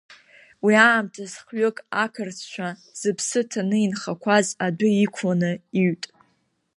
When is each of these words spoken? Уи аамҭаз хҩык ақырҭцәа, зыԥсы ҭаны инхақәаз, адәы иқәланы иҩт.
Уи 0.63 0.75
аамҭаз 0.87 1.33
хҩык 1.45 1.77
ақырҭцәа, 2.03 2.67
зыԥсы 2.99 3.41
ҭаны 3.49 3.77
инхақәаз, 3.85 4.47
адәы 4.65 4.89
иқәланы 5.03 5.51
иҩт. 5.79 6.03